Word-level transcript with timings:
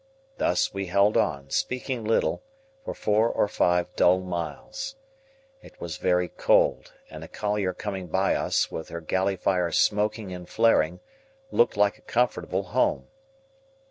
Thus 0.39 0.73
we 0.73 0.87
held 0.87 1.15
on, 1.15 1.51
speaking 1.51 2.03
little, 2.03 2.41
for 2.83 2.95
four 2.95 3.29
or 3.29 3.47
five 3.47 3.95
dull 3.95 4.19
miles. 4.21 4.95
It 5.61 5.79
was 5.79 5.97
very 5.97 6.27
cold, 6.27 6.91
and, 7.11 7.23
a 7.23 7.27
collier 7.27 7.71
coming 7.71 8.07
by 8.07 8.33
us, 8.33 8.71
with 8.71 8.89
her 8.89 8.99
galley 8.99 9.35
fire 9.35 9.71
smoking 9.71 10.33
and 10.33 10.49
flaring, 10.49 11.01
looked 11.51 11.77
like 11.77 11.99
a 11.99 12.01
comfortable 12.01 12.63
home. 12.63 13.09